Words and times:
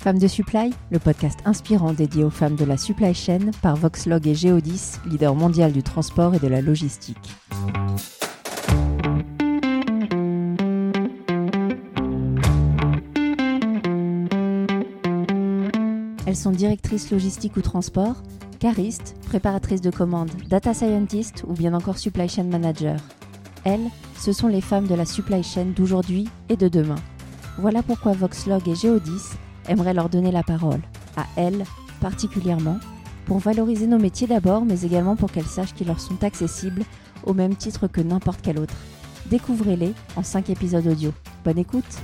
Femmes 0.00 0.20
de 0.20 0.28
Supply, 0.28 0.72
le 0.92 1.00
podcast 1.00 1.40
inspirant 1.44 1.92
dédié 1.92 2.22
aux 2.22 2.30
femmes 2.30 2.54
de 2.54 2.64
la 2.64 2.76
supply 2.76 3.12
chain 3.14 3.50
par 3.62 3.74
Voxlog 3.74 4.28
et 4.28 4.34
Geodis, 4.34 4.92
leader 5.06 5.34
mondial 5.34 5.72
du 5.72 5.82
transport 5.82 6.36
et 6.36 6.38
de 6.38 6.46
la 6.46 6.60
logistique. 6.60 7.16
Elles 16.26 16.36
sont 16.36 16.52
directrices 16.52 17.10
logistique 17.10 17.56
ou 17.56 17.60
transport, 17.60 18.22
caristes, 18.60 19.16
préparatrices 19.26 19.80
de 19.80 19.90
commandes, 19.90 20.30
data 20.48 20.74
scientists 20.74 21.44
ou 21.48 21.54
bien 21.54 21.74
encore 21.74 21.98
supply 21.98 22.28
chain 22.28 22.44
manager. 22.44 22.96
Elles, 23.64 23.90
ce 24.16 24.32
sont 24.32 24.46
les 24.46 24.60
femmes 24.60 24.86
de 24.86 24.94
la 24.94 25.04
supply 25.04 25.42
chain 25.42 25.66
d'aujourd'hui 25.74 26.28
et 26.48 26.56
de 26.56 26.68
demain. 26.68 27.00
Voilà 27.58 27.82
pourquoi 27.82 28.12
Voxlog 28.12 28.68
et 28.68 28.76
Geodis 28.76 29.34
aimeraient 29.68 29.94
leur 29.94 30.08
donner 30.08 30.32
la 30.32 30.42
parole, 30.42 30.80
à 31.16 31.26
elles 31.36 31.64
particulièrement, 32.00 32.78
pour 33.26 33.38
valoriser 33.38 33.86
nos 33.86 33.98
métiers 33.98 34.26
d'abord, 34.26 34.64
mais 34.64 34.82
également 34.82 35.16
pour 35.16 35.30
qu'elles 35.30 35.44
sachent 35.44 35.74
qu'ils 35.74 35.88
leur 35.88 36.00
sont 36.00 36.24
accessibles 36.24 36.82
au 37.24 37.34
même 37.34 37.56
titre 37.56 37.86
que 37.86 38.00
n'importe 38.00 38.40
quel 38.42 38.58
autre. 38.58 38.74
Découvrez-les 39.26 39.92
en 40.16 40.22
5 40.22 40.50
épisodes 40.50 40.86
audio. 40.86 41.12
Bonne 41.44 41.58
écoute 41.58 41.98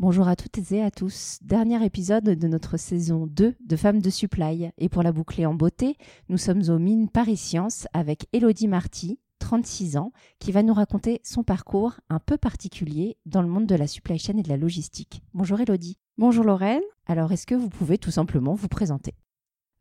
Bonjour 0.00 0.28
à 0.28 0.36
toutes 0.36 0.70
et 0.70 0.80
à 0.80 0.92
tous. 0.92 1.38
Dernier 1.42 1.84
épisode 1.84 2.22
de 2.22 2.48
notre 2.48 2.76
saison 2.76 3.26
2 3.26 3.56
de 3.58 3.76
Femmes 3.76 4.00
de 4.00 4.10
Supply. 4.10 4.70
Et 4.78 4.88
pour 4.88 5.02
la 5.02 5.10
boucler 5.10 5.44
en 5.44 5.54
beauté, 5.54 5.96
nous 6.28 6.38
sommes 6.38 6.62
aux 6.68 6.78
mines 6.78 7.08
Paris 7.08 7.36
Science 7.36 7.88
avec 7.92 8.26
Elodie 8.32 8.68
Marty, 8.68 9.18
36 9.48 9.96
ans, 9.96 10.12
qui 10.40 10.52
va 10.52 10.62
nous 10.62 10.74
raconter 10.74 11.22
son 11.24 11.42
parcours 11.42 11.94
un 12.10 12.18
peu 12.18 12.36
particulier 12.36 13.16
dans 13.24 13.40
le 13.40 13.48
monde 13.48 13.64
de 13.64 13.74
la 13.74 13.86
supply 13.86 14.18
chain 14.18 14.36
et 14.36 14.42
de 14.42 14.48
la 14.50 14.58
logistique. 14.58 15.22
Bonjour 15.32 15.58
Elodie. 15.58 15.96
Bonjour 16.18 16.44
Lorraine. 16.44 16.82
Alors, 17.06 17.32
est-ce 17.32 17.46
que 17.46 17.54
vous 17.54 17.70
pouvez 17.70 17.96
tout 17.96 18.10
simplement 18.10 18.52
vous 18.52 18.68
présenter? 18.68 19.14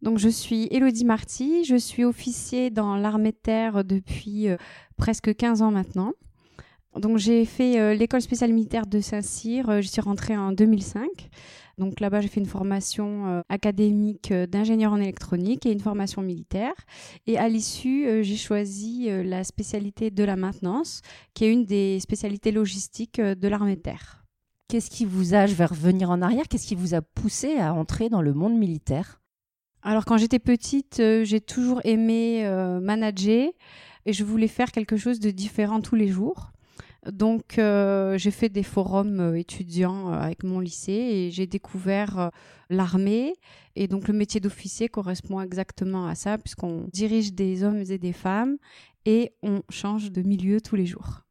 Donc 0.01 0.19
je 0.19 0.29
suis 0.29 0.69
Elodie 0.71 1.03
Marty, 1.03 1.65
je 1.65 1.75
suis 1.75 2.05
officier 2.05 2.69
dans 2.69 2.95
l'armée 2.95 3.33
de 3.33 3.37
terre 3.37 3.83
depuis 3.83 4.47
euh, 4.47 4.55
presque 4.95 5.35
15 5.35 5.61
ans 5.61 5.71
maintenant. 5.71 6.13
Donc 6.95 7.17
j'ai 7.17 7.43
fait 7.43 7.77
euh, 7.77 7.93
l'école 7.93 8.21
spéciale 8.21 8.53
militaire 8.53 8.87
de 8.87 9.01
Saint-Cyr, 9.01 9.69
euh, 9.69 9.81
je 9.81 9.89
suis 9.89 9.99
rentrée 9.99 10.37
en 10.37 10.53
2005. 10.53 11.09
Donc 11.77 11.99
là-bas, 11.99 12.21
j'ai 12.21 12.27
fait 12.27 12.39
une 12.39 12.47
formation 12.47 13.27
euh, 13.27 13.41
académique 13.49 14.33
d'ingénieur 14.33 14.93
en 14.93 14.99
électronique 14.99 15.65
et 15.65 15.71
une 15.71 15.79
formation 15.79 16.21
militaire. 16.21 16.73
Et 17.27 17.37
à 17.37 17.47
l'issue, 17.47 18.23
j'ai 18.23 18.37
choisi 18.37 19.09
la 19.23 19.43
spécialité 19.43 20.09
de 20.09 20.23
la 20.23 20.35
maintenance, 20.35 21.01
qui 21.33 21.45
est 21.45 21.51
une 21.51 21.65
des 21.65 21.99
spécialités 21.99 22.51
logistiques 22.51 23.21
de 23.21 23.47
l'armée 23.47 23.75
de 23.75 23.81
terre. 23.81 24.25
Qu'est-ce 24.69 24.89
qui 24.89 25.05
vous 25.05 25.33
a, 25.33 25.45
je 25.45 25.53
vais 25.53 25.65
revenir 25.65 26.09
en 26.09 26.21
arrière, 26.21 26.47
qu'est-ce 26.49 26.67
qui 26.67 26.75
vous 26.75 26.93
a 26.93 27.01
poussé 27.01 27.57
à 27.57 27.73
entrer 27.73 28.09
dans 28.09 28.21
le 28.21 28.33
monde 28.33 28.57
militaire? 28.57 29.21
Alors 29.83 30.03
quand 30.03 30.17
j'étais 30.17 30.39
petite, 30.39 30.97
j'ai 30.97 31.39
toujours 31.39 31.79
aimé 31.85 32.43
manager 32.81 33.49
et 34.05 34.13
je 34.13 34.23
voulais 34.23 34.47
faire 34.47 34.71
quelque 34.71 34.97
chose 34.97 35.19
de 35.19 35.31
différent 35.31 35.79
tous 35.79 35.95
les 35.95 36.07
jours. 36.07 36.51
Donc, 37.05 37.57
euh, 37.57 38.17
j'ai 38.17 38.31
fait 38.31 38.49
des 38.49 38.63
forums 38.63 39.19
euh, 39.19 39.39
étudiants 39.39 40.11
euh, 40.11 40.17
avec 40.17 40.43
mon 40.43 40.59
lycée 40.59 40.91
et 40.91 41.31
j'ai 41.31 41.47
découvert 41.47 42.31
l'armée. 42.69 43.35
Et 43.75 43.87
donc, 43.87 44.07
le 44.07 44.13
métier 44.13 44.39
d'officier 44.39 44.89
correspond 44.89 45.39
exactement 45.41 46.07
à 46.07 46.15
ça, 46.15 46.37
puisqu'on 46.37 46.89
dirige 46.91 47.33
des 47.33 47.63
hommes 47.63 47.83
et 47.89 47.97
des 47.97 48.13
femmes 48.13 48.57
et 49.05 49.33
on 49.43 49.61
change 49.69 50.11
de 50.11 50.21
milieu 50.21 50.59
tous 50.59 50.75
les 50.75 50.85
jours. 50.85 51.21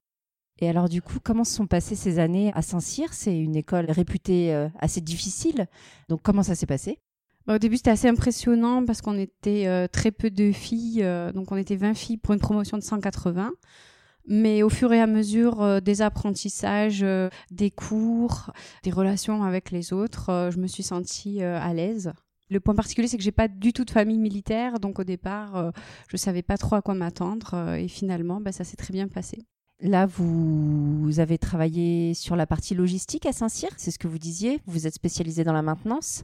Et 0.58 0.68
alors, 0.68 0.88
du 0.88 1.02
coup, 1.02 1.18
comment 1.22 1.44
se 1.44 1.54
sont 1.54 1.66
passées 1.66 1.96
ces 1.96 2.18
années 2.18 2.50
à 2.54 2.62
Saint-Cyr? 2.62 3.12
C'est 3.12 3.38
une 3.38 3.56
école 3.56 3.90
réputée 3.90 4.54
assez 4.78 5.02
difficile. 5.02 5.66
Donc, 6.08 6.22
comment 6.22 6.42
ça 6.42 6.54
s'est 6.54 6.64
passé? 6.64 6.98
Bah, 7.46 7.56
au 7.56 7.58
début, 7.58 7.76
c'était 7.76 7.90
assez 7.90 8.08
impressionnant 8.08 8.86
parce 8.86 9.02
qu'on 9.02 9.18
était 9.18 9.86
très 9.88 10.12
peu 10.12 10.30
de 10.30 10.52
filles. 10.52 11.04
donc, 11.34 11.52
on 11.52 11.56
était 11.56 11.76
20 11.76 11.92
filles 11.92 12.16
pour 12.16 12.32
une 12.32 12.40
promotion 12.40 12.78
de 12.78 12.82
180. 12.82 13.52
Mais 14.26 14.62
au 14.62 14.68
fur 14.68 14.92
et 14.92 15.00
à 15.00 15.06
mesure 15.06 15.62
euh, 15.62 15.80
des 15.80 16.02
apprentissages, 16.02 17.02
euh, 17.02 17.28
des 17.50 17.70
cours, 17.70 18.50
des 18.82 18.90
relations 18.90 19.44
avec 19.44 19.70
les 19.70 19.92
autres, 19.92 20.30
euh, 20.30 20.50
je 20.50 20.58
me 20.58 20.66
suis 20.66 20.82
sentie 20.82 21.42
à 21.42 21.72
l'aise. 21.72 22.12
Le 22.48 22.60
point 22.60 22.74
particulier, 22.74 23.08
c'est 23.08 23.16
que 23.16 23.22
j'ai 23.22 23.32
pas 23.32 23.48
du 23.48 23.72
tout 23.72 23.84
de 23.84 23.90
famille 23.90 24.18
militaire, 24.18 24.78
donc 24.78 25.00
au 25.00 25.04
départ, 25.04 25.72
je 26.08 26.16
savais 26.16 26.42
pas 26.42 26.56
trop 26.56 26.76
à 26.76 26.82
quoi 26.82 26.94
m'attendre, 26.94 27.74
et 27.74 27.88
finalement, 27.88 28.40
bah, 28.40 28.52
ça 28.52 28.62
s'est 28.62 28.76
très 28.76 28.92
bien 28.92 29.08
passé. 29.08 29.44
Là, 29.80 30.06
vous, 30.06 31.18
avez 31.18 31.38
travaillé 31.38 32.14
sur 32.14 32.36
la 32.36 32.46
partie 32.46 32.76
logistique 32.76 33.26
à 33.26 33.32
Saint-Cyr, 33.32 33.70
c'est 33.76 33.90
ce 33.90 33.98
que 33.98 34.06
vous 34.06 34.18
disiez. 34.18 34.60
Vous 34.66 34.86
êtes 34.86 34.94
spécialisé 34.94 35.42
dans 35.42 35.52
la 35.52 35.62
maintenance. 35.62 36.22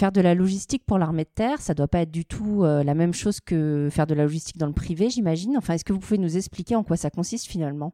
Faire 0.00 0.12
de 0.12 0.22
la 0.22 0.34
logistique 0.34 0.82
pour 0.86 0.96
l'armée 0.96 1.24
de 1.24 1.28
terre, 1.28 1.60
ça 1.60 1.74
doit 1.74 1.86
pas 1.86 2.00
être 2.00 2.10
du 2.10 2.24
tout 2.24 2.64
euh, 2.64 2.82
la 2.82 2.94
même 2.94 3.12
chose 3.12 3.38
que 3.38 3.90
faire 3.90 4.06
de 4.06 4.14
la 4.14 4.22
logistique 4.22 4.56
dans 4.56 4.66
le 4.66 4.72
privé, 4.72 5.10
j'imagine. 5.10 5.58
Enfin, 5.58 5.74
est-ce 5.74 5.84
que 5.84 5.92
vous 5.92 5.98
pouvez 5.98 6.16
nous 6.16 6.38
expliquer 6.38 6.74
en 6.74 6.82
quoi 6.82 6.96
ça 6.96 7.10
consiste 7.10 7.44
finalement? 7.44 7.92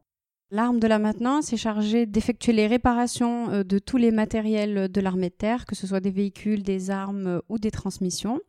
L'arme 0.49 0.79
de 0.79 0.87
la 0.87 0.99
maintenance 0.99 1.51
est 1.51 1.57
chargée 1.57 2.05
d'effectuer 2.05 2.53
les 2.53 2.65
réparations 2.65 3.49
euh, 3.49 3.63
de 3.65 3.77
tous 3.77 3.97
les 3.97 4.11
matériels 4.11 4.89
de 4.89 5.01
l'armée 5.01 5.27
de 5.27 5.35
terre, 5.35 5.65
que 5.65 5.75
ce 5.75 5.85
soit 5.85 5.99
des 5.99 6.11
véhicules, 6.11 6.63
des 6.63 6.91
armes 6.91 7.27
euh, 7.27 7.39
ou 7.49 7.59
des 7.59 7.71
transmissions 7.71 8.39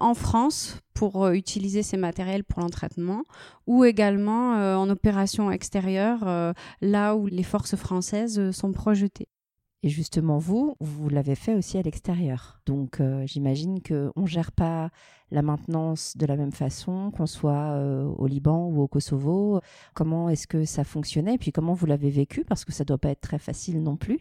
en 0.00 0.14
France 0.14 0.80
pour 0.92 1.28
utiliser 1.28 1.84
ces 1.84 1.96
matériels 1.96 2.42
pour 2.42 2.60
l'entraînement 2.60 3.22
ou 3.68 3.84
également 3.84 4.52
en 4.76 4.90
opération 4.90 5.50
extérieure 5.50 6.52
là 6.82 7.16
où 7.16 7.28
les 7.28 7.42
forces 7.42 7.76
françaises 7.76 8.50
sont 8.50 8.72
projetées. 8.72 9.28
Et 9.82 9.88
justement, 9.88 10.38
vous, 10.38 10.74
vous 10.80 11.08
l'avez 11.08 11.34
fait 11.34 11.54
aussi 11.54 11.78
à 11.78 11.82
l'extérieur. 11.82 12.60
Donc, 12.66 13.00
euh, 13.00 13.24
j'imagine 13.26 13.80
qu'on 13.82 14.12
ne 14.16 14.26
gère 14.26 14.52
pas 14.52 14.90
la 15.30 15.42
maintenance 15.42 16.16
de 16.16 16.26
la 16.26 16.36
même 16.36 16.52
façon, 16.52 17.10
qu'on 17.10 17.26
soit 17.26 17.52
euh, 17.52 18.04
au 18.04 18.26
Liban 18.26 18.66
ou 18.66 18.82
au 18.82 18.88
Kosovo. 18.88 19.60
Comment 19.94 20.28
est-ce 20.28 20.46
que 20.46 20.64
ça 20.64 20.82
fonctionnait? 20.82 21.34
Et 21.34 21.38
puis, 21.38 21.52
comment 21.52 21.74
vous 21.74 21.86
l'avez 21.86 22.10
vécu? 22.10 22.44
Parce 22.44 22.64
que 22.64 22.72
ça 22.72 22.84
ne 22.84 22.86
doit 22.86 22.98
pas 22.98 23.10
être 23.10 23.20
très 23.20 23.38
facile 23.38 23.82
non 23.82 23.96
plus. 23.96 24.20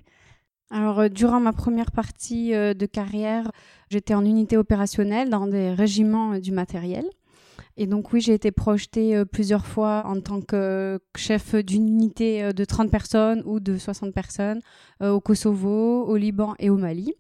Alors, 0.71 0.99
euh, 0.99 1.09
durant 1.09 1.39
ma 1.39 1.53
première 1.53 1.91
partie 1.91 2.51
de 2.51 2.85
carrière, 2.85 3.51
j'étais 3.89 4.13
en 4.13 4.25
unité 4.25 4.57
opérationnelle 4.57 5.29
dans 5.29 5.47
des 5.47 5.71
régiments 5.71 6.37
du 6.37 6.51
matériel. 6.51 7.05
Et 7.77 7.87
donc 7.87 8.13
oui, 8.13 8.21
j'ai 8.21 8.33
été 8.33 8.51
projetée 8.51 9.15
euh, 9.15 9.25
plusieurs 9.25 9.65
fois 9.65 10.03
en 10.05 10.21
tant 10.21 10.39
que 10.41 10.99
chef 11.17 11.55
d'une 11.55 11.87
unité 11.87 12.43
euh, 12.43 12.51
de 12.53 12.63
30 12.63 12.89
personnes 12.89 13.43
ou 13.45 13.59
de 13.59 13.77
60 13.77 14.13
personnes 14.13 14.61
euh, 15.01 15.11
au 15.11 15.19
Kosovo, 15.19 16.05
au 16.05 16.15
Liban 16.15 16.55
et 16.59 16.69
au 16.69 16.77
Mali. 16.77 17.13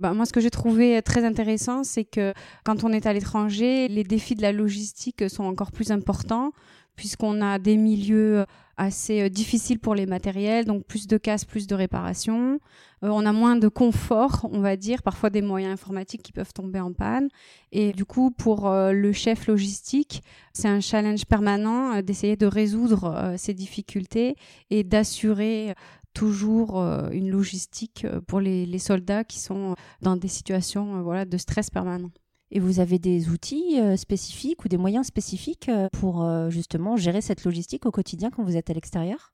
Bah, 0.00 0.12
moi, 0.12 0.26
ce 0.26 0.32
que 0.32 0.40
j'ai 0.40 0.50
trouvé 0.50 1.00
très 1.02 1.24
intéressant, 1.24 1.84
c'est 1.84 2.04
que 2.04 2.32
quand 2.64 2.84
on 2.84 2.92
est 2.92 3.06
à 3.06 3.12
l'étranger, 3.12 3.88
les 3.88 4.04
défis 4.04 4.34
de 4.34 4.42
la 4.42 4.52
logistique 4.52 5.28
sont 5.30 5.44
encore 5.44 5.72
plus 5.72 5.90
importants 5.90 6.52
puisqu'on 6.96 7.40
a 7.42 7.58
des 7.58 7.76
milieux 7.76 8.44
assez 8.76 9.22
euh, 9.22 9.28
difficiles 9.28 9.78
pour 9.78 9.94
les 9.94 10.06
matériels, 10.06 10.64
donc 10.64 10.84
plus 10.84 11.06
de 11.06 11.16
casse, 11.16 11.44
plus 11.44 11.66
de 11.66 11.74
réparation. 11.74 12.58
Euh, 13.02 13.08
on 13.08 13.24
a 13.26 13.32
moins 13.32 13.56
de 13.56 13.68
confort, 13.68 14.48
on 14.50 14.60
va 14.60 14.76
dire, 14.76 15.02
parfois 15.02 15.30
des 15.30 15.42
moyens 15.42 15.72
informatiques 15.72 16.22
qui 16.22 16.32
peuvent 16.32 16.52
tomber 16.52 16.80
en 16.80 16.92
panne. 16.92 17.28
Et 17.72 17.92
du 17.92 18.04
coup, 18.04 18.30
pour 18.30 18.68
euh, 18.68 18.92
le 18.92 19.12
chef 19.12 19.46
logistique, 19.46 20.22
c'est 20.52 20.68
un 20.68 20.80
challenge 20.80 21.24
permanent 21.26 22.00
d'essayer 22.02 22.36
de 22.36 22.46
résoudre 22.46 23.34
ces 23.36 23.54
difficultés 23.54 24.36
et 24.70 24.84
d'assurer 24.84 25.74
toujours 26.14 26.78
une 27.12 27.30
logistique 27.30 28.06
pour 28.26 28.40
les, 28.40 28.78
soldats 28.78 29.24
qui 29.24 29.38
sont 29.38 29.74
dans 30.00 30.16
des 30.16 30.28
situations 30.28 31.02
voilà, 31.02 31.24
de 31.24 31.36
stress 31.36 31.70
permanent. 31.70 32.10
Et 32.54 32.60
vous 32.60 32.78
avez 32.78 33.00
des 33.00 33.28
outils 33.30 33.80
euh, 33.80 33.96
spécifiques 33.96 34.64
ou 34.64 34.68
des 34.68 34.76
moyens 34.76 35.06
spécifiques 35.06 35.68
euh, 35.68 35.88
pour 35.92 36.22
euh, 36.22 36.50
justement 36.50 36.96
gérer 36.96 37.20
cette 37.20 37.44
logistique 37.44 37.84
au 37.84 37.90
quotidien 37.90 38.30
quand 38.30 38.44
vous 38.44 38.56
êtes 38.56 38.70
à 38.70 38.74
l'extérieur? 38.74 39.32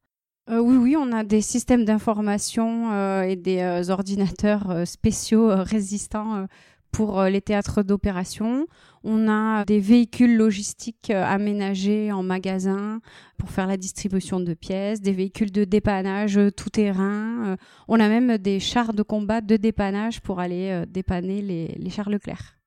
Oui, 0.49 0.77
oui, 0.77 0.97
on 0.99 1.13
a 1.13 1.23
des 1.23 1.43
systèmes 1.43 1.85
d'information 1.85 3.23
et 3.23 3.37
des 3.37 3.89
ordinateurs 3.89 4.85
spéciaux 4.85 5.49
résistants 5.49 6.47
pour 6.93 7.23
les 7.25 7.41
théâtres 7.41 7.83
d'opération. 7.83 8.67
On 9.05 9.29
a 9.29 9.65
des 9.65 9.81
véhicules 9.81 10.37
logistiques 10.37 11.11
aménagés 11.11 12.13
en 12.13 12.23
magasin 12.23 13.01
pour 13.39 13.51
faire 13.51 13.67
la 13.67 13.77
distribution 13.77 14.41
de 14.41 14.55
pièces, 14.55 15.01
des 15.01 15.13
véhicules 15.13 15.53
de 15.53 15.65
dépannage 15.65 16.39
tout 16.57 16.71
terrain. 16.71 17.57
on 17.89 17.99
a 17.99 18.09
même 18.09 18.39
des 18.39 18.61
chars 18.61 18.93
de 18.93 19.03
combat 19.03 19.41
de 19.41 19.57
dépannage 19.57 20.21
pour 20.21 20.41
aller 20.41 20.85
dépanner 20.89 21.41
les, 21.41 21.69
les 21.79 21.91
chars 21.91 22.11
Leclerc. 22.11 22.60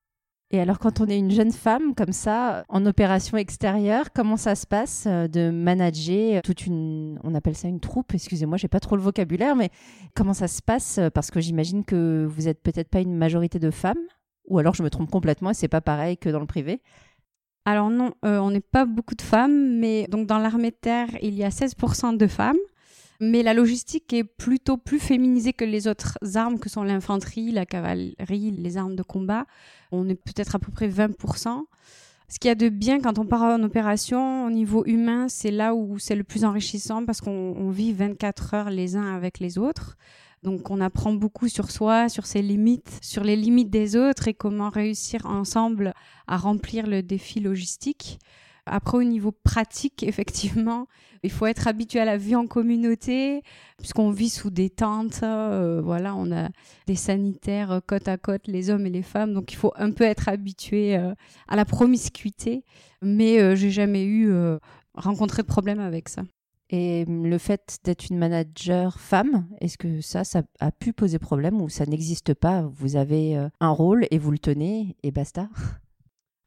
Et 0.53 0.59
alors, 0.59 0.77
quand 0.77 1.01
on 1.01 1.07
est 1.07 1.17
une 1.17 1.31
jeune 1.31 1.51
femme 1.51 1.95
comme 1.95 2.11
ça, 2.11 2.63
en 2.69 2.85
opération 2.85 3.37
extérieure, 3.37 4.13
comment 4.13 4.37
ça 4.37 4.53
se 4.53 4.67
passe 4.67 5.05
euh, 5.07 5.27
de 5.27 5.49
manager 5.49 6.43
toute 6.43 6.67
une, 6.67 7.19
on 7.23 7.33
appelle 7.33 7.55
ça 7.55 7.67
une 7.67 7.79
troupe, 7.79 8.13
excusez-moi, 8.13 8.57
j'ai 8.57 8.67
pas 8.67 8.79
trop 8.79 8.95
le 8.95 9.01
vocabulaire, 9.01 9.55
mais 9.55 9.71
comment 10.15 10.35
ça 10.35 10.47
se 10.47 10.61
passe? 10.61 10.99
Parce 11.15 11.31
que 11.31 11.41
j'imagine 11.41 11.83
que 11.83 12.27
vous 12.29 12.47
êtes 12.47 12.61
peut-être 12.61 12.89
pas 12.89 12.99
une 12.99 13.15
majorité 13.15 13.57
de 13.57 13.71
femmes, 13.71 13.97
ou 14.47 14.59
alors 14.59 14.75
je 14.75 14.83
me 14.83 14.91
trompe 14.91 15.09
complètement 15.09 15.49
et 15.49 15.53
c'est 15.55 15.67
pas 15.67 15.81
pareil 15.81 16.17
que 16.17 16.29
dans 16.29 16.39
le 16.39 16.45
privé? 16.45 16.81
Alors 17.65 17.89
non, 17.89 18.13
euh, 18.23 18.37
on 18.37 18.51
n'est 18.51 18.59
pas 18.59 18.85
beaucoup 18.85 19.15
de 19.15 19.23
femmes, 19.23 19.79
mais 19.79 20.05
donc 20.07 20.27
dans 20.27 20.37
l'armée 20.37 20.69
de 20.69 20.77
terre, 20.79 21.07
il 21.23 21.33
y 21.33 21.43
a 21.43 21.49
16% 21.49 22.15
de 22.15 22.27
femmes. 22.27 22.57
Mais 23.19 23.43
la 23.43 23.53
logistique 23.53 24.11
est 24.13 24.23
plutôt 24.23 24.77
plus 24.77 24.99
féminisée 24.99 25.53
que 25.53 25.65
les 25.65 25.87
autres 25.87 26.17
armes 26.35 26.59
que 26.59 26.69
sont 26.69 26.83
l'infanterie, 26.83 27.51
la 27.51 27.65
cavalerie, 27.65 28.51
les 28.51 28.77
armes 28.77 28.95
de 28.95 29.03
combat. 29.03 29.45
On 29.91 30.09
est 30.09 30.15
peut-être 30.15 30.55
à 30.55 30.59
peu 30.59 30.71
près 30.71 30.87
20%. 30.87 31.63
Ce 32.29 32.39
qu'il 32.39 32.47
y 32.47 32.51
a 32.51 32.55
de 32.55 32.69
bien 32.69 32.99
quand 32.99 33.19
on 33.19 33.25
part 33.25 33.43
en 33.43 33.61
opération 33.63 34.45
au 34.45 34.49
niveau 34.49 34.83
humain, 34.85 35.27
c'est 35.29 35.51
là 35.51 35.75
où 35.75 35.99
c'est 35.99 36.15
le 36.15 36.23
plus 36.23 36.45
enrichissant 36.45 37.05
parce 37.05 37.21
qu'on 37.21 37.69
vit 37.69 37.93
24 37.93 38.53
heures 38.53 38.69
les 38.69 38.95
uns 38.95 39.13
avec 39.15 39.39
les 39.39 39.57
autres. 39.57 39.97
Donc 40.41 40.71
on 40.71 40.81
apprend 40.81 41.13
beaucoup 41.13 41.47
sur 41.47 41.71
soi, 41.71 42.09
sur 42.09 42.25
ses 42.25 42.41
limites, 42.41 42.99
sur 43.01 43.23
les 43.23 43.35
limites 43.35 43.69
des 43.69 43.95
autres 43.95 44.27
et 44.27 44.33
comment 44.33 44.69
réussir 44.69 45.25
ensemble 45.25 45.93
à 46.27 46.37
remplir 46.37 46.85
le 46.87 47.01
défi 47.01 47.39
logistique. 47.39 48.19
Après, 48.65 48.97
au 48.97 49.03
niveau 49.03 49.31
pratique, 49.31 50.03
effectivement, 50.07 50.87
il 51.23 51.31
faut 51.31 51.45
être 51.45 51.67
habitué 51.67 51.99
à 51.99 52.05
la 52.05 52.17
vie 52.17 52.35
en 52.35 52.47
communauté, 52.47 53.43
puisqu'on 53.77 54.11
vit 54.11 54.29
sous 54.29 54.49
des 54.49 54.69
tentes. 54.69 55.21
Euh, 55.23 55.81
voilà, 55.81 56.15
on 56.15 56.31
a 56.31 56.49
des 56.87 56.95
sanitaires 56.95 57.71
euh, 57.71 57.79
côte 57.85 58.07
à 58.07 58.17
côte, 58.17 58.47
les 58.47 58.69
hommes 58.69 58.85
et 58.85 58.89
les 58.89 59.01
femmes. 59.01 59.33
Donc, 59.33 59.51
il 59.53 59.55
faut 59.55 59.73
un 59.75 59.91
peu 59.91 60.03
être 60.03 60.29
habitué 60.29 60.97
euh, 60.97 61.13
à 61.47 61.55
la 61.55 61.65
promiscuité. 61.65 62.63
Mais 63.01 63.55
j'ai 63.57 63.69
jamais 63.69 64.05
eu 64.05 64.33
rencontré 64.95 65.41
de 65.41 65.47
problème 65.47 65.81
avec 65.81 66.07
ça. 66.07 66.23
Et 66.69 67.03
hum, 67.05 67.25
le 67.25 67.37
fait 67.37 67.79
d'être 67.83 68.09
une 68.09 68.17
manager 68.17 68.97
femme, 68.97 69.45
est-ce 69.59 69.77
que 69.77 69.99
ça, 69.99 70.23
ça 70.23 70.43
a 70.61 70.71
pu 70.71 70.93
poser 70.93 71.19
problème 71.19 71.61
ou 71.61 71.67
ça 71.67 71.85
n'existe 71.85 72.33
pas? 72.33 72.61
Vous 72.61 72.95
avez 72.95 73.35
un 73.59 73.69
rôle 73.69 74.07
et 74.09 74.17
vous 74.17 74.31
le 74.31 74.39
tenez 74.39 74.95
et 75.03 75.11
basta? 75.11 75.49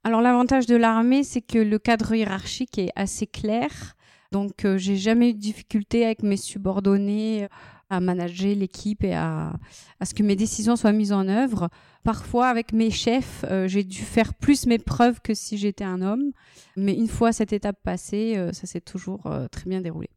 alors 0.06 0.20
l'avantage 0.20 0.66
de 0.66 0.76
l'armée, 0.76 1.24
c'est 1.24 1.40
que 1.40 1.58
le 1.58 1.80
cadre 1.80 2.14
hiérarchique 2.14 2.78
est 2.78 2.92
assez 2.94 3.26
clair. 3.26 3.96
Donc 4.30 4.64
euh, 4.64 4.78
j'ai 4.78 4.94
jamais 4.94 5.30
eu 5.30 5.34
de 5.34 5.40
difficulté 5.40 6.04
avec 6.04 6.22
mes 6.22 6.36
subordonnés 6.36 7.42
euh, 7.42 7.48
à 7.90 7.98
manager 7.98 8.54
l'équipe 8.54 9.02
et 9.02 9.14
à, 9.14 9.54
ce 10.04 10.14
que 10.14 10.22
mes 10.22 10.36
décisions 10.36 10.76
soient 10.76 10.92
mises 10.92 11.12
en 11.12 11.26
œuvre. 11.26 11.70
Parfois, 12.04 12.46
avec 12.46 12.72
mes 12.72 12.92
chefs, 12.92 13.44
euh, 13.50 13.66
j'ai 13.66 13.82
dû 13.82 13.98
faire 13.98 14.34
plus 14.34 14.66
mes 14.66 14.78
preuves 14.78 15.20
que 15.20 15.34
si 15.34 15.58
j'étais 15.58 15.82
un 15.82 16.00
homme. 16.00 16.30
Mais 16.76 16.94
une 16.94 17.08
fois 17.08 17.32
cette 17.32 17.52
étape 17.52 17.82
passée, 17.82 18.40
ça 18.52 18.68
s'est 18.68 18.80
toujours 18.80 19.28
très 19.50 19.68
bien 19.68 19.80
déroulé. 19.80 20.10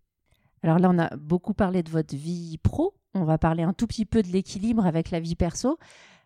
Alors 0.61 0.77
là, 0.77 0.91
on 0.93 0.99
a 0.99 1.15
beaucoup 1.17 1.55
parlé 1.55 1.81
de 1.81 1.89
votre 1.89 2.15
vie 2.15 2.59
pro. 2.59 2.93
On 3.15 3.23
va 3.23 3.39
parler 3.39 3.63
un 3.63 3.73
tout 3.73 3.87
petit 3.87 4.05
peu 4.05 4.21
de 4.21 4.27
l'équilibre 4.27 4.85
avec 4.85 5.09
la 5.09 5.19
vie 5.19 5.35
perso. 5.35 5.79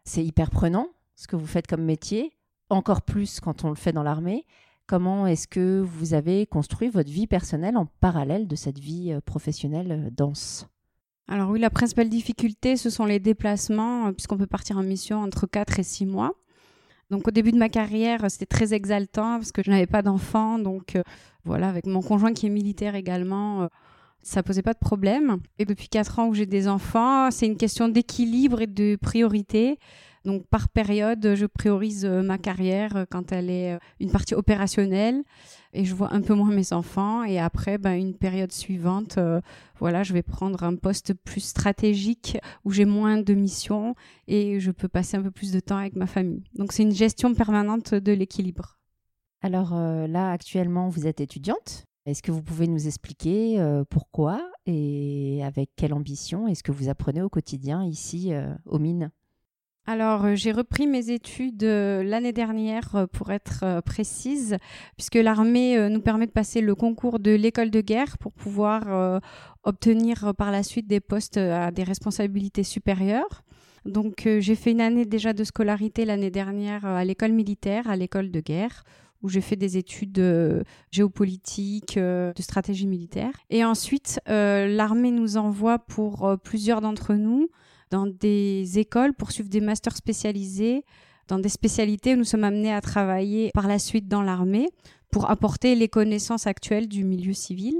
C'est 0.04 0.26
hyper 0.26 0.50
prenant 0.52 0.90
ce 1.16 1.28
que 1.28 1.38
vous 1.38 1.48
faites 1.48 1.68
comme 1.68 1.86
métier 1.86 2.34
encore 2.70 3.02
plus 3.02 3.40
quand 3.40 3.64
on 3.64 3.70
le 3.70 3.76
fait 3.76 3.92
dans 3.92 4.04
l'armée. 4.04 4.46
Comment 4.86 5.28
est-ce 5.28 5.48
que 5.48 5.80
vous 5.80 6.14
avez 6.14 6.46
construit 6.46 6.90
votre 6.90 7.10
vie 7.10 7.28
personnelle 7.28 7.78
en 7.78 7.86
parallèle 7.86 8.48
de 8.48 8.56
cette 8.56 8.80
vie 8.80 9.14
euh, 9.14 9.22
professionnelle 9.22 9.92
euh, 9.92 10.10
dense? 10.12 10.68
Alors 11.30 11.50
oui, 11.52 11.60
la 11.60 11.70
principale 11.70 12.10
difficulté, 12.10 12.76
ce 12.76 12.90
sont 12.90 13.06
les 13.06 13.20
déplacements, 13.20 14.08
euh, 14.08 14.12
puisqu'on 14.12 14.38
peut 14.38 14.46
partir 14.46 14.78
en 14.78 14.84
mission 14.84 15.22
entre 15.22 15.48
4 15.48 15.80
et 15.80 15.84
6 15.84 16.06
mois. 16.06 16.34
Donc 17.12 17.28
au 17.30 17.32
début 17.32 17.54
de 17.54 17.58
ma 17.58 17.70
carrière, 17.70 18.30
c'était 18.30 18.46
très 18.46 18.74
exaltant 18.74 19.38
parce 19.38 19.54
que 19.54 19.64
je 19.64 19.70
n'avais 19.70 19.88
pas 19.88 20.02
d'enfant. 20.02 20.60
Donc 20.60 20.98
voilà, 21.46 21.70
avec 21.70 21.86
mon 21.86 22.02
conjoint 22.02 22.34
qui 22.34 22.48
est 22.48 22.50
militaire 22.50 22.96
également, 22.96 23.68
ça 24.22 24.42
posait 24.42 24.64
pas 24.64 24.74
de 24.74 24.80
problème. 24.80 25.38
Et 25.60 25.66
depuis 25.66 25.90
4 25.90 26.20
ans 26.20 26.28
où 26.28 26.34
j'ai 26.34 26.48
des 26.48 26.68
enfants, 26.68 27.30
c'est 27.30 27.46
une 27.46 27.58
question 27.58 27.88
d'équilibre 27.88 28.62
et 28.62 28.68
de 28.68 28.96
priorité. 28.96 29.78
Donc 30.26 30.48
par 30.48 30.70
période, 30.70 31.36
je 31.36 31.46
priorise 31.46 32.06
euh, 32.06 32.22
ma 32.22 32.38
carrière 32.38 32.96
euh, 32.96 33.06
quand 33.10 33.32
elle 33.34 33.50
est 33.50 33.74
euh, 33.74 33.80
une 34.00 34.10
partie 34.10 34.36
opérationnelle 34.36 35.24
et 35.74 35.84
je 35.84 35.94
vois 35.94 36.14
un 36.14 36.22
peu 36.22 36.34
moins 36.34 36.52
mes 36.52 36.72
enfants. 36.72 37.24
Et 37.24 37.40
après, 37.40 37.78
ben, 37.78 37.94
une 37.94 38.14
période 38.14 38.52
suivante, 38.52 39.18
voilà, 39.80 40.04
je 40.04 40.14
vais 40.14 40.22
prendre 40.22 40.64
un 40.64 40.76
poste 40.76 41.16
plus 41.16 41.42
stratégique 41.42 42.38
où 42.64 42.72
j'ai 42.72 42.86
moins 42.86 43.18
de 43.18 43.34
missions 43.34 43.96
et 44.28 44.60
je 44.60 44.70
peux 44.70 44.88
passer 44.88 45.18
un 45.18 45.24
peu 45.24 45.32
plus 45.32 45.52
de 45.52 45.60
temps 45.60 45.78
avec 45.78 45.96
ma 45.96 46.06
famille. 46.06 46.44
Donc 46.54 46.74
c'est 46.74 46.84
une 46.84 46.94
gestion 46.94 47.34
permanente 47.34 47.96
de 47.96 48.12
l'équilibre. 48.12 48.78
Alors 49.42 49.74
là, 49.74 50.32
actuellement, 50.32 50.90
vous 50.90 51.08
êtes 51.08 51.22
étudiante. 51.22 51.86
Est-ce 52.06 52.22
que 52.22 52.32
vous 52.32 52.44
pouvez 52.44 52.68
nous 52.68 52.86
expliquer 52.86 53.60
pourquoi 53.90 54.48
et 54.68 55.42
avec 55.44 55.72
quelle 55.76 55.96
ambition 55.96 56.48
est-ce 56.48 56.62
que 56.62 56.72
vous 56.72 56.88
apprenez 56.88 57.24
au 57.24 57.30
quotidien 57.30 57.84
ici 57.84 58.32
aux 58.66 58.78
mines? 58.78 59.10
Alors, 59.86 60.24
euh, 60.24 60.36
j'ai 60.36 60.54
repris 60.54 60.88
mes 60.88 61.10
études 61.10 61.64
euh, 61.64 62.04
l'année 62.04 62.32
dernière, 62.32 62.96
euh, 62.96 63.06
pour 63.06 63.32
être 63.32 63.82
précise, 63.86 64.58
puisque 64.96 65.16
l'armée 65.16 65.90
nous 65.90 66.00
permet 66.00 66.26
de 66.26 66.32
passer 66.32 66.62
le 66.62 66.74
concours 66.74 67.20
de 67.20 67.32
l'école 67.32 67.70
de 67.70 67.82
guerre 67.82 68.18
pour 68.18 68.32
pouvoir 68.32 69.22
obtenir 69.64 70.34
par 70.38 70.52
la 70.52 70.64
suite 70.64 70.88
des 70.88 71.00
postes 71.00 71.38
à 71.38 71.72
des 71.72 71.84
responsabilités 71.84 72.64
supérieures. 72.64 73.44
Donc, 73.86 74.28
j'ai 74.40 74.56
fait 74.56 74.72
une 74.72 74.82
année 74.82 75.06
déjà 75.06 75.34
de 75.34 75.44
scolarité 75.44 76.06
l'année 76.06 76.32
dernière 76.32 76.86
à 76.86 77.04
l'école 77.04 77.32
militaire, 77.32 77.90
à 77.90 77.96
l'école 77.96 78.32
de 78.32 78.40
guerre, 78.40 78.84
où 79.22 79.30
j'ai 79.30 79.42
fait 79.42 79.56
des 79.56 79.78
études 79.78 80.12
de 80.12 80.64
géopolitique, 80.92 81.98
de 81.98 82.42
stratégie 82.42 82.88
militaire. 82.88 83.34
Et 83.50 83.66
ensuite, 83.66 84.20
l'armée 84.28 85.12
nous 85.12 85.38
envoie 85.38 85.80
pour 85.80 86.38
plusieurs 86.44 86.82
d'entre 86.82 87.14
nous 87.14 87.50
dans 87.94 88.08
des 88.08 88.80
écoles 88.80 89.14
pour 89.14 89.32
suivre 89.32 89.50
des 89.50 89.62
masters 89.62 89.96
spécialisés 89.96 90.84
dans 91.28 91.38
des 91.38 91.48
spécialités 91.48 92.16
où 92.16 92.18
nous 92.18 92.24
sommes 92.24 92.44
amenés 92.44 92.74
à 92.74 92.82
travailler 92.82 93.52
par 93.54 93.68
la 93.68 93.78
suite 93.78 94.08
dans 94.08 94.24
l'armée 94.24 94.68
pour 95.12 95.30
apporter 95.30 95.76
les 95.76 95.90
connaissances 95.90 96.48
actuelles 96.48 96.88
du 96.88 97.04
milieu 97.04 97.34
civil. 97.34 97.76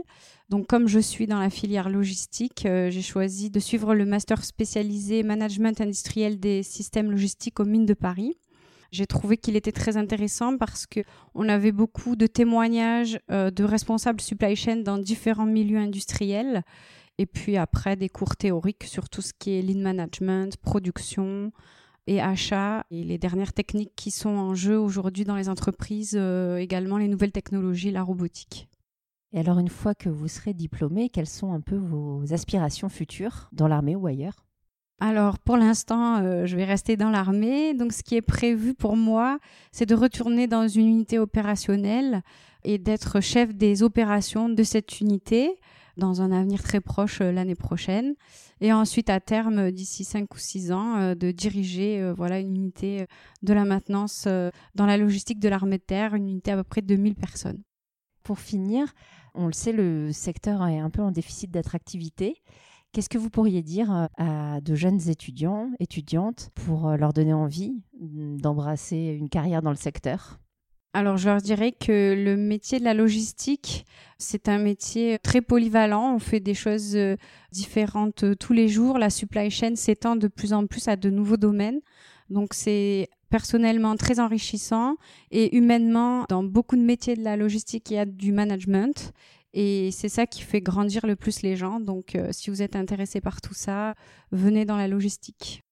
Donc 0.50 0.68
comme 0.68 0.88
je 0.88 1.00
suis 1.00 1.26
dans 1.26 1.40
la 1.40 1.50
filière 1.50 1.90
logistique, 1.90 2.68
euh, 2.68 2.92
j'ai 2.92 3.02
choisi 3.02 3.50
de 3.50 3.60
suivre 3.60 3.96
le 3.96 4.06
master 4.06 4.46
spécialisé 4.46 5.24
management 5.24 5.82
industriel 5.82 6.40
des 6.40 6.62
systèmes 6.62 7.10
logistiques 7.10 7.60
aux 7.60 7.66
mines 7.66 7.88
de 7.88 7.96
Paris. 7.96 8.38
J'ai 8.92 9.08
trouvé 9.08 9.38
qu'il 9.38 9.56
était 9.56 9.72
très 9.72 9.98
intéressant 9.98 10.60
parce 10.60 10.86
que 10.86 11.00
on 11.34 11.50
avait 11.50 11.72
beaucoup 11.72 12.16
de 12.16 12.28
témoignages 12.28 13.20
euh, 13.32 13.50
de 13.50 13.64
responsables 13.64 14.22
supply 14.22 14.56
chain 14.56 14.76
dans 14.76 15.00
différents 15.00 15.48
milieux 15.48 15.80
industriels 15.80 16.62
et 17.18 17.26
puis 17.26 17.58
après, 17.58 17.96
des 17.96 18.10
cours 18.10 18.36
théoriques 18.36 18.84
sur 18.86 19.10
tout 19.10 19.22
ce 19.22 19.34
qui 19.38 19.52
est 19.52 19.62
lean 19.62 19.80
management, 19.80 20.58
production 20.58 21.52
et 22.08 22.22
achat, 22.22 22.86
et 22.92 23.04
les 23.04 23.18
dernières 23.18 23.54
techniques 23.54 23.94
qui 23.96 24.12
sont 24.12 24.30
en 24.30 24.56
jeu 24.56 24.78
aujourd'hui 24.78 25.24
dans 25.24 25.36
les 25.36 25.48
entreprises, 25.48 26.18
euh, 26.20 26.58
également 26.58 26.98
les 26.98 27.08
nouvelles 27.08 27.32
technologies, 27.32 27.92
la 27.92 28.04
robotique. 28.04 28.68
Et 29.32 29.40
alors, 29.40 29.58
une 29.60 29.70
fois 29.70 29.96
que 29.96 30.10
vous 30.10 30.28
serez 30.28 30.54
diplômé, 30.54 31.10
quelles 31.10 31.28
sont 31.28 31.54
un 31.54 31.62
peu 31.62 31.78
vos 31.78 32.34
aspirations 32.34 32.90
futures 32.90 33.50
dans 33.52 33.68
l'armée 33.68 33.96
ou 33.96 34.06
ailleurs? 34.06 34.46
Alors 35.00 35.38
pour 35.40 35.58
l'instant, 35.58 36.20
euh, 36.20 36.46
je 36.46 36.56
vais 36.56 36.64
rester 36.64 36.96
dans 36.96 37.10
l'armée. 37.10 37.74
Donc 37.74 37.92
ce 37.92 38.04
qui 38.04 38.16
est 38.16 38.22
prévu 38.22 38.74
pour 38.74 38.96
moi, 38.96 39.40
c'est 39.74 39.86
de 39.86 39.96
retourner 39.96 40.48
dans 40.48 40.68
une 40.68 40.88
unité 40.88 41.20
opérationnelle 41.20 42.22
et 42.64 42.78
d'être 42.78 43.20
chef 43.20 43.54
des 43.54 43.84
opérations 43.84 44.48
de 44.48 44.64
cette 44.64 45.02
unité 45.02 45.58
dans 45.98 46.22
un 46.22 46.32
avenir 46.32 46.62
très 46.64 46.82
proche 46.82 47.22
euh, 47.22 47.32
l'année 47.32 47.56
prochaine. 47.56 48.16
Et 48.62 48.74
ensuite, 48.74 49.10
à 49.10 49.20
terme, 49.20 49.72
d'ici 49.72 50.04
5 50.04 50.34
ou 50.34 50.38
6 50.38 50.72
ans, 50.72 50.98
euh, 50.98 51.16
de 51.16 51.32
diriger 51.32 52.02
euh, 52.02 52.14
voilà, 52.14 52.40
une 52.40 52.56
unité 52.56 53.06
de 53.42 53.54
la 53.54 53.66
maintenance 53.66 54.28
dans 54.76 54.86
la 54.86 54.98
logistique 54.98 55.40
de 55.40 55.50
l'armée 55.50 55.78
de 55.78 55.84
terre, 55.84 56.16
une 56.16 56.28
unité 56.28 56.52
à 56.52 56.58
peu 56.58 56.64
près 56.64 56.82
de 56.82 56.88
2000 56.88 57.16
personnes. 57.16 57.62
Pour 58.24 58.40
finir, 58.40 58.94
on 59.34 59.48
le 59.48 59.54
sait, 59.54 59.74
le 59.74 60.12
secteur 60.12 60.66
est 60.68 60.80
un 60.80 60.90
peu 60.90 61.02
en 61.02 61.12
déficit 61.12 61.52
d'attractivité. 61.52 62.42
Qu'est-ce 62.94 63.10
que 63.10 63.18
vous 63.18 63.30
pourriez 63.30 63.64
dire 63.64 64.08
à 64.18 64.62
de 64.62 64.76
jeunes 64.76 65.10
étudiants, 65.10 65.72
étudiantes, 65.80 66.52
pour 66.54 66.92
leur 66.92 67.12
donner 67.12 67.34
envie 67.34 67.84
d'embrasser 68.00 69.18
une 69.20 69.30
carrière 69.30 69.62
dans 69.62 69.72
le 69.72 69.76
secteur? 69.76 70.40
Alors, 70.96 71.18
je 71.18 71.28
leur 71.28 71.42
dirais 71.42 71.72
que 71.72 72.14
le 72.16 72.38
métier 72.38 72.80
de 72.80 72.84
la 72.84 72.94
logistique, 72.94 73.86
c'est 74.20 74.48
un 74.48 74.60
métier 74.60 75.18
très 75.18 75.42
polyvalent. 75.42 76.14
On 76.14 76.20
fait 76.20 76.40
des 76.40 76.54
choses 76.54 76.96
euh, 76.96 77.18
différentes 77.52 78.24
euh, 78.24 78.36
tous 78.36 78.54
les 78.54 78.68
jours. 78.68 79.00
La 79.00 79.10
supply 79.10 79.50
chain 79.50 79.76
s'étend 79.76 80.16
de 80.16 80.28
plus 80.28 80.54
en 80.54 80.68
plus 80.68 80.88
à 80.88 80.96
de 80.96 81.10
nouveaux 81.10 81.38
domaines. 81.38 81.82
Donc, 82.30 82.54
c'est 82.54 83.10
personnellement 83.32 83.96
très 83.96 84.20
enrichissant 84.20 84.96
et 85.32 85.58
humainement, 85.58 86.26
dans 86.30 86.44
beaucoup 86.44 86.76
de 86.76 86.84
métiers 86.84 87.16
de 87.16 87.24
la 87.24 87.38
logistique, 87.38 87.90
il 87.90 87.96
y 87.96 87.98
a 87.98 88.06
du 88.06 88.32
management. 88.32 89.14
Et 89.56 89.90
c'est 89.92 90.10
ça 90.10 90.28
qui 90.28 90.44
fait 90.44 90.62
grandir 90.62 91.08
le 91.08 91.16
plus 91.16 91.42
les 91.42 91.56
gens. 91.56 91.80
Donc, 91.80 92.16
euh, 92.16 92.30
si 92.32 92.52
vous 92.52 92.62
êtes 92.62 92.76
intéressé 92.76 93.20
par 93.20 93.42
tout 93.42 93.56
ça, 93.56 93.96
venez 94.32 94.66
dans 94.66 94.78
la 94.78 94.88
logistique. 94.88 95.64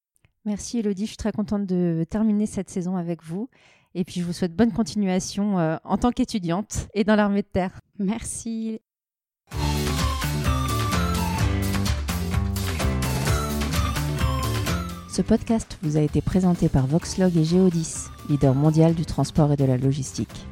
Merci 0.45 0.79
Elodie, 0.79 1.03
je 1.03 1.09
suis 1.09 1.17
très 1.17 1.31
contente 1.31 1.67
de 1.67 2.03
terminer 2.09 2.47
cette 2.47 2.71
saison 2.71 2.95
avec 2.95 3.23
vous. 3.23 3.47
Et 3.93 4.03
puis, 4.03 4.21
je 4.21 4.25
vous 4.25 4.33
souhaite 4.33 4.55
bonne 4.55 4.71
continuation 4.71 5.59
euh, 5.59 5.77
en 5.83 5.97
tant 5.97 6.11
qu'étudiante 6.11 6.87
et 6.93 7.03
dans 7.03 7.15
l'armée 7.15 7.41
de 7.41 7.47
terre. 7.47 7.79
Merci. 7.99 8.79
Ce 15.09 15.21
podcast 15.21 15.77
vous 15.81 15.97
a 15.97 16.01
été 16.01 16.21
présenté 16.21 16.69
par 16.69 16.87
Voxlog 16.87 17.35
et 17.35 17.43
Geodis, 17.43 18.05
leader 18.29 18.55
mondial 18.55 18.93
du 18.93 19.05
transport 19.05 19.51
et 19.51 19.57
de 19.57 19.65
la 19.65 19.75
logistique. 19.75 20.47